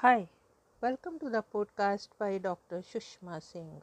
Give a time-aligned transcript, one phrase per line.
[0.00, 0.28] Hi,
[0.80, 2.80] welcome to the podcast by Dr.
[2.80, 3.82] Shushma Singh.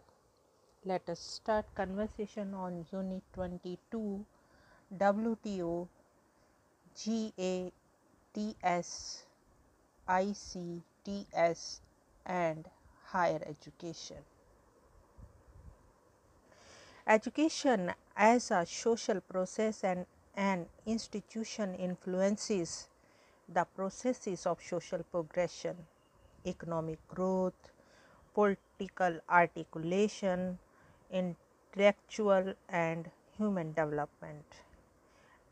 [0.84, 4.26] Let us start conversation on Unit 22
[4.98, 5.88] WTO
[8.34, 9.26] GATS
[10.10, 11.80] ICTS
[12.26, 12.66] and
[13.06, 14.18] higher education.
[17.06, 22.88] Education as a social process and an institution influences
[23.48, 25.76] the processes of social progression,
[26.46, 27.72] economic growth,
[28.34, 30.60] political articulation,
[31.12, 34.46] intellectual and human development,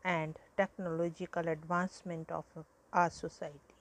[0.04, 2.44] and technological advancement of
[2.92, 3.74] our society.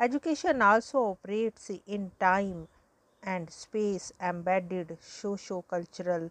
[0.00, 2.68] Education also operates in time
[3.22, 6.30] and space embedded socio cultural,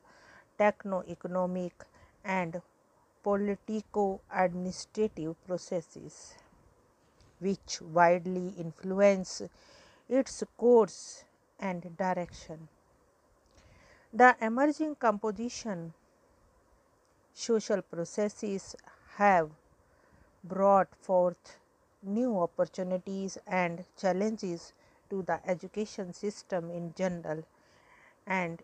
[0.58, 1.73] techno economic,
[2.23, 2.61] and
[3.23, 6.36] politico administrative processes
[7.39, 9.41] which widely influence
[10.08, 11.23] its course
[11.59, 12.67] and direction.
[14.14, 15.94] The emerging composition
[17.33, 18.75] social processes
[19.16, 19.49] have
[20.44, 21.58] brought forth
[22.03, 24.73] new opportunities and challenges
[25.09, 27.44] to the education system in general
[28.25, 28.61] and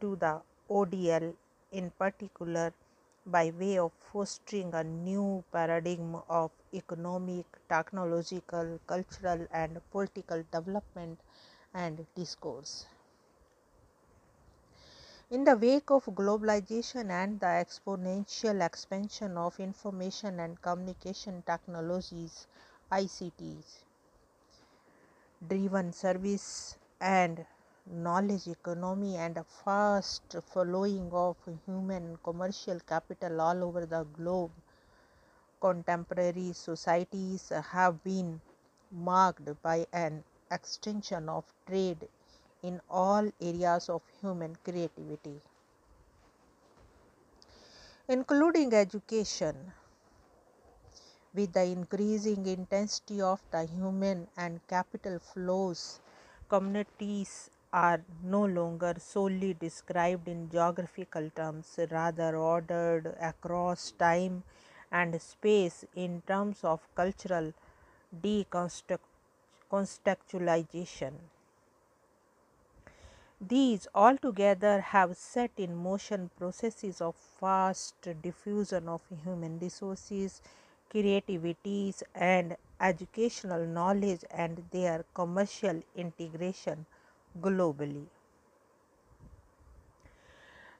[0.00, 0.40] to the
[0.70, 1.34] ODL
[1.72, 2.72] in particular
[3.30, 11.18] by way of fostering a new paradigm of economic, technological, cultural, and political development
[11.74, 12.86] and discourse.
[15.30, 22.46] In the wake of globalization and the exponential expansion of information and communication technologies,
[22.90, 23.84] ICTs,
[25.46, 27.44] driven service and
[27.92, 31.36] knowledge economy and a fast following of
[31.66, 34.50] human commercial capital all over the globe,
[35.60, 38.40] contemporary societies have been
[38.92, 42.08] marked by an extension of trade
[42.62, 45.40] in all areas of human creativity,
[48.08, 49.72] including education.
[51.34, 56.00] With the increasing intensity of the human and capital flows,
[56.48, 64.42] communities are no longer solely described in geographical terms, rather ordered across time
[64.90, 67.52] and space in terms of cultural
[68.22, 71.12] decontextualization.
[73.40, 80.42] These altogether have set in motion processes of vast diffusion of human resources,
[80.90, 86.86] creativities, and educational knowledge and their commercial integration
[87.40, 88.06] globally.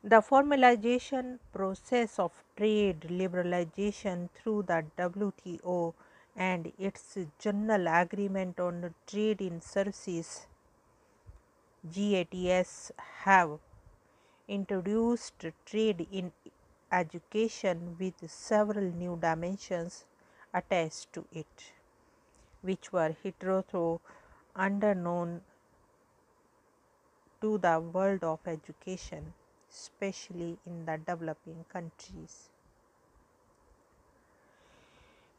[0.03, 5.95] The formalization process of trade liberalization through the WTO
[6.37, 10.47] and its General Agreement on Trade in Services
[11.93, 12.93] GATS
[13.25, 13.59] have
[14.47, 16.33] introduced trade in
[16.93, 20.05] education with several new dimensions
[20.55, 21.73] attached to it,
[22.63, 24.01] which were hitherto
[24.57, 25.41] underknown
[27.41, 29.35] to the world of education,
[29.71, 32.51] especially in the developing countries.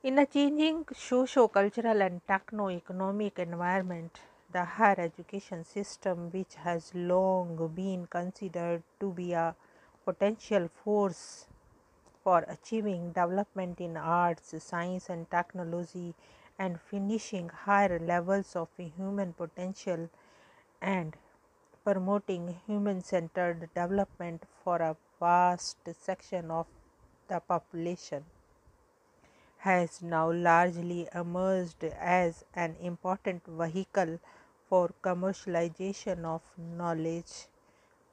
[0.01, 4.19] In a changing socio cultural and techno economic environment,
[4.51, 9.55] the higher education system, which has long been considered to be a
[10.05, 11.45] potential force
[12.23, 16.13] for achieving development in arts, science, and technology,
[16.57, 20.09] and finishing higher levels of human potential
[20.81, 21.15] and
[21.83, 26.67] promoting human centered development for a vast section of
[27.27, 28.25] the population
[29.59, 34.19] has now largely emerged as an important vehicle
[34.67, 37.47] for commercialization of knowledge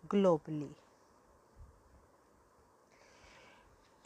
[0.08, 0.74] globally.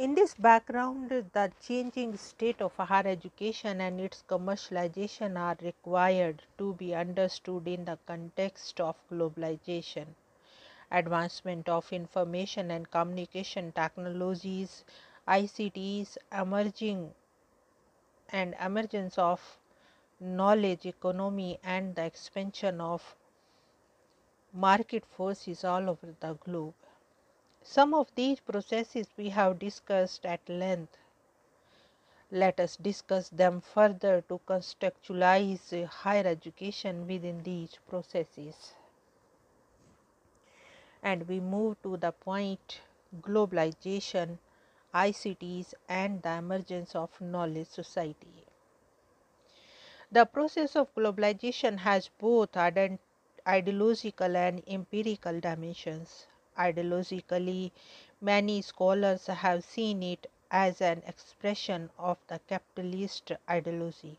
[0.00, 6.72] In this background, the changing state of higher education and its commercialization are required to
[6.72, 10.06] be understood in the context of globalization,
[10.91, 14.86] advancement of information and communication technologies,
[15.28, 17.12] ICTs, emerging
[18.30, 19.58] and emergence of
[20.18, 23.14] knowledge economy and the expansion of
[24.54, 26.79] market forces all over the globe.
[27.62, 30.97] Some of these processes we have discussed at length.
[32.30, 38.74] Let us discuss them further to contextualize higher education within these processes.
[41.03, 42.80] And we move to the point
[43.22, 44.39] globalization,
[44.95, 48.45] ICTs, and the emergence of knowledge society.
[50.13, 52.56] The process of globalization has both
[53.47, 56.27] ideological and empirical dimensions.
[56.60, 57.72] Ideologically,
[58.21, 64.18] many scholars have seen it as an expression of the capitalist ideology,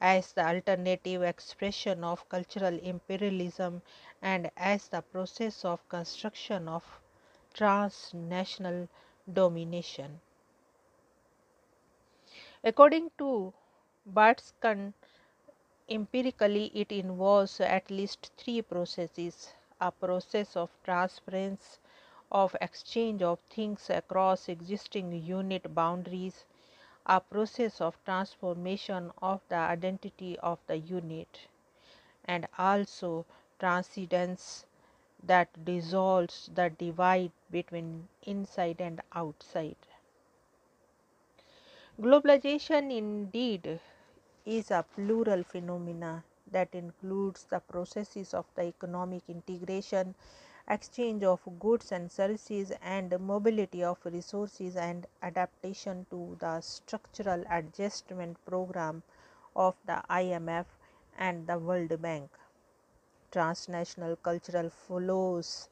[0.00, 3.80] as the alternative expression of cultural imperialism,
[4.20, 6.84] and as the process of construction of
[7.54, 8.88] transnational
[9.32, 10.20] domination.
[12.62, 13.54] According to
[14.04, 14.92] Bateson,
[15.88, 21.78] empirically it involves at least three processes a process of transference
[22.30, 26.44] of exchange of things across existing unit boundaries,
[27.06, 31.48] a process of transformation of the identity of the unit,
[32.24, 33.24] and also
[33.58, 34.66] transcendence
[35.22, 39.76] that dissolves the divide between inside and outside.
[42.00, 43.80] Globalization indeed
[44.44, 50.14] is a plural phenomena that includes the processes of the economic integration,
[50.68, 58.36] exchange of goods and services and mobility of resources and adaptation to the structural adjustment
[58.46, 59.02] program
[59.54, 60.66] of the IMF
[61.18, 62.30] and the World Bank.
[63.30, 65.68] Transnational cultural flows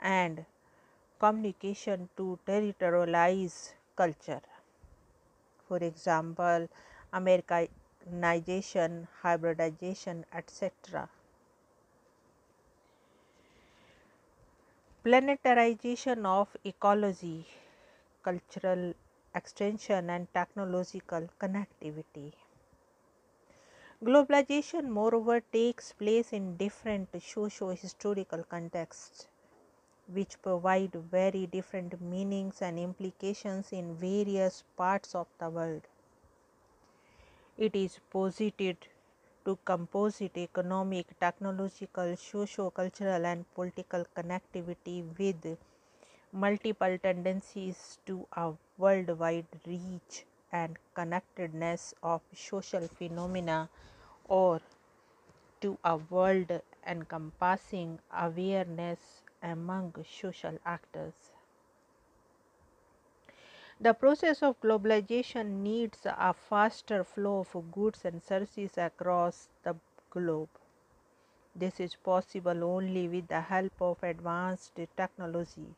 [0.00, 0.44] and
[1.18, 4.40] communication to territorialize culture
[5.72, 6.68] for example,
[8.06, 11.08] Americanization, hybridization, etc.
[15.04, 17.46] Planetarization of ecology,
[18.22, 18.94] cultural
[19.34, 22.32] extension and technological connectivity.
[24.02, 29.28] Globalization, moreover, takes place in different socio historical contexts
[30.08, 35.86] which provide very different meanings and implications in various parts of the world.
[37.56, 38.76] It is posited
[39.46, 45.58] to composite economic, technological, socio-cultural and political connectivity with
[46.32, 53.70] multiple tendencies to a worldwide reach and connectedness of social phenomena
[54.28, 54.60] or
[55.62, 61.31] to a world encompassing awareness among social actors.
[63.78, 69.76] The process of globalization needs a faster flow of goods and services across the
[70.08, 70.48] globe.
[71.56, 75.74] This is possible only with the help of advanced technology.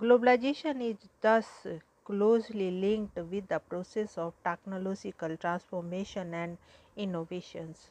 [0.00, 1.64] Globalization is thus
[2.04, 6.58] closely linked with the process of technological transformation and
[6.96, 7.90] innovations.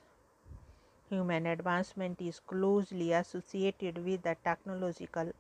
[1.10, 5.34] Human advancement is closely associated with the technological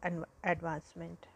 [0.43, 1.27] advancement.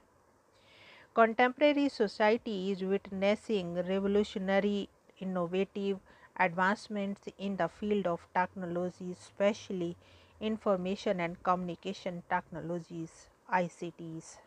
[1.13, 4.89] Contemporary society is witnessing revolutionary
[5.19, 6.00] innovative
[6.38, 9.95] advancements in the field of technology, especially
[10.42, 14.38] information and communication technologies ICTs,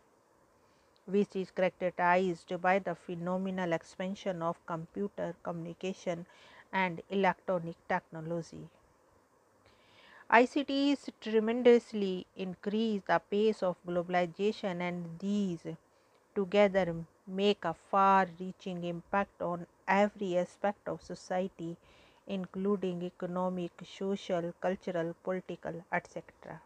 [1.07, 6.27] which is characterized by the phenomenal expansion of computer communication
[6.73, 8.69] and electronic technology.
[10.29, 15.65] ICTs tremendously increase the pace of globalization and these
[16.37, 16.87] together
[17.27, 21.77] make a far reaching impact on every aspect of society
[22.27, 26.61] including economic, social, cultural, political, etc.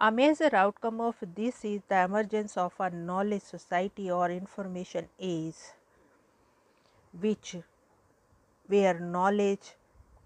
[0.00, 5.56] A major outcome of this is the emergence of a knowledge society or information age,
[7.20, 7.56] which
[8.66, 9.74] where knowledge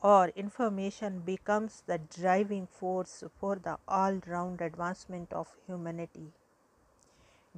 [0.03, 6.33] or information becomes the driving force for the all round advancement of humanity.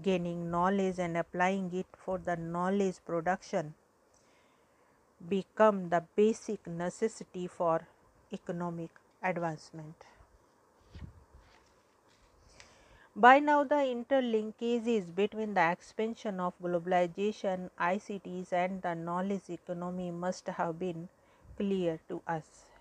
[0.03, 3.75] Gaining knowledge and applying it for the knowledge production
[5.29, 7.87] become the basic necessity for
[8.33, 8.91] economic
[9.23, 10.05] advancement.
[13.15, 20.49] By now, the interlinkages between the expansion of globalization, ICTs, and the knowledge economy must
[20.49, 21.09] have been
[21.57, 22.74] clear to us.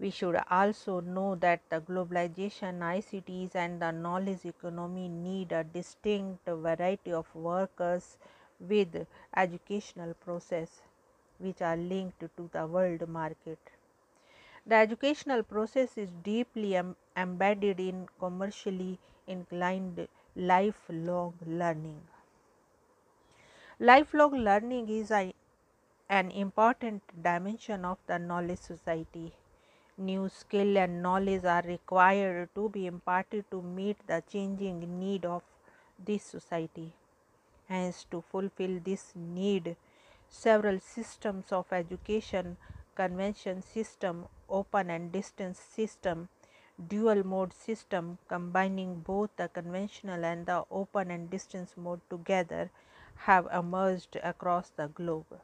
[0.00, 6.46] We should also know that the globalization, ICTs and the knowledge economy need a distinct
[6.46, 8.16] variety of workers
[8.60, 10.82] with educational process
[11.38, 13.58] which are linked to the world market.
[14.66, 22.00] The educational process is deeply em embedded in commercially inclined lifelong learning.
[23.80, 25.34] Lifelong learning is a
[26.08, 29.32] an important dimension of the knowledge society.
[29.98, 35.42] New skill and knowledge are required to be imparted to meet the changing need of
[35.98, 36.92] this society.
[37.68, 39.76] Hence, to fulfill this need,
[40.28, 42.56] several systems of education
[42.94, 46.28] convention system open and distance system
[46.86, 52.70] dual mode system combining both the conventional and the open and distance mode together
[53.16, 55.40] have emerged across the globe.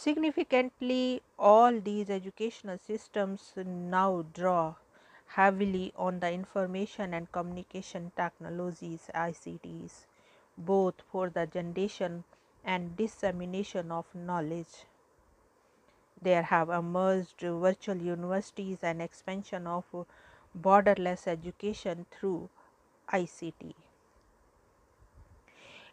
[0.00, 4.76] Significantly, all these educational systems now draw
[5.26, 10.06] heavily on the information and communication technologies ICTs,
[10.56, 12.22] both for the generation
[12.64, 14.86] and dissemination of knowledge.
[16.22, 20.06] There have emerged virtual universities and expansion of
[20.56, 22.50] borderless education through
[23.12, 23.74] ICT.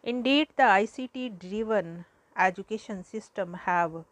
[0.04, 2.04] Indeed, the ICT driven
[2.36, 4.04] education system have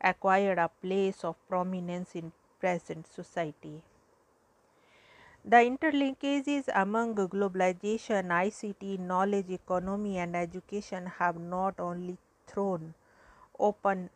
[0.00, 3.82] acquired a place of prominence in present society.
[5.44, 12.94] The interlinkages among globalization, ICT, knowledge economy and education have not only thrown
[13.58, 14.10] open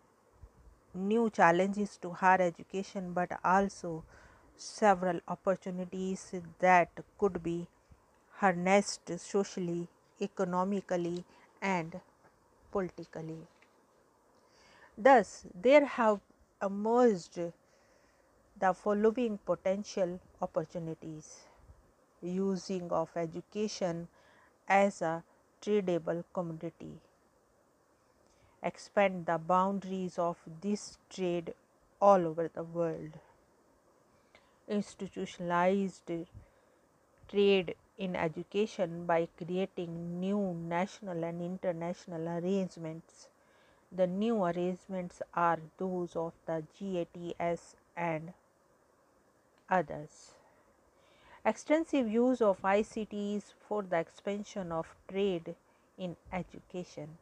[0.94, 4.04] new challenges to higher education, but also
[4.56, 7.66] several opportunities that could be
[8.36, 9.88] harnessed socially,
[10.20, 11.24] economically
[11.60, 12.00] and
[12.76, 13.38] politically.
[14.98, 16.20] Thus, there have
[16.62, 17.38] emerged
[18.64, 21.28] the following potential opportunities.
[22.20, 24.08] Using of education
[24.68, 25.22] as a
[25.62, 26.92] tradable commodity.
[28.62, 31.54] Expand the boundaries of this trade
[32.00, 33.18] all over the world.
[34.68, 36.10] Institutionalized
[37.28, 43.28] trade in education by creating new national and international arrangements
[43.92, 48.32] the new arrangements are those of the GATS and
[49.70, 50.32] others.
[51.44, 55.54] Extensive use of ICTs for the expansion of trade
[55.96, 57.18] in education.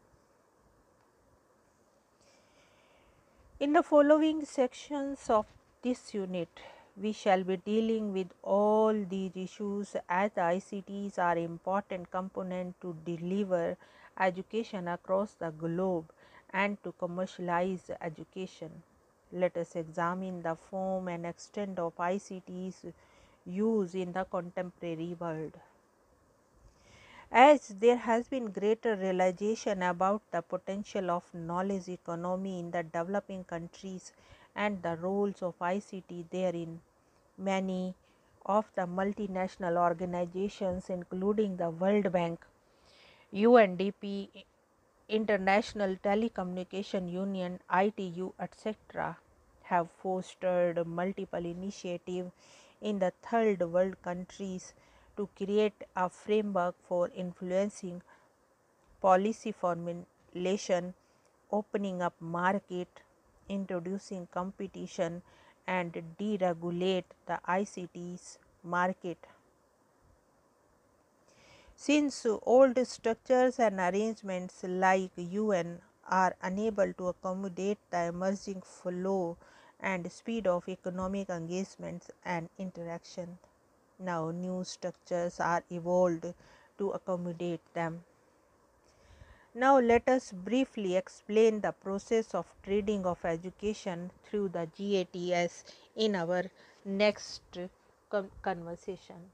[3.60, 5.46] In the following sections of
[5.82, 6.48] this unit,
[6.96, 13.76] we shall be dealing with all these issues as ICTs are important component to deliver
[14.18, 16.04] education across the globe
[16.52, 18.70] and to commercialize education.
[19.32, 22.84] Let us examine the form and extent of ICT's
[23.44, 25.58] use in the contemporary world.
[27.32, 33.42] As there has been greater realization about the potential of knowledge economy in the developing
[33.42, 34.12] countries
[34.54, 36.80] and the roles of ICT therein,
[37.38, 37.94] many
[38.46, 42.44] of the multinational organizations including the World Bank,
[43.32, 44.44] UNDP,
[45.08, 49.18] International Telecommunication Union, ITU, etc.,
[49.64, 52.30] have fostered multiple initiatives
[52.80, 54.72] in the third world countries
[55.16, 58.02] to create a framework for influencing
[59.00, 60.94] policy formulation,
[61.52, 62.88] opening up market,
[63.48, 65.22] introducing competition
[65.66, 69.18] and deregulate the ICT's market.
[71.76, 79.36] Since old structures and arrangements like UN are unable to accommodate the emerging flow
[79.80, 83.38] and speed of economic engagements and interaction.
[83.98, 86.32] Now, new structures are evolved
[86.78, 88.04] to accommodate them.
[89.54, 95.64] Now, let us briefly explain the process of trading of education through the GATS
[95.96, 96.44] in our
[96.84, 97.42] next
[98.42, 99.30] conversation.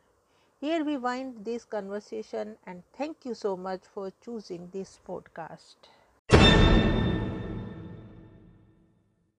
[0.60, 5.76] Here we wind this conversation and thank you so much for choosing this podcast.